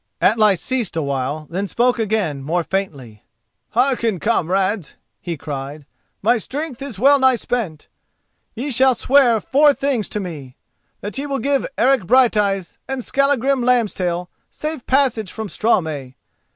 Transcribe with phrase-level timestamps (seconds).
[0.19, 3.23] Atli ceased a while, then spoke again more faintly:
[3.73, 5.85] "Hearken, comrades," he cried;
[6.23, 7.87] "my strength is well nigh spent.
[8.55, 14.27] Ye shall swear four things to me—that ye will give Eric Brighteyes and Skallagrim Lambstail
[14.49, 16.15] safe passage from Straumey.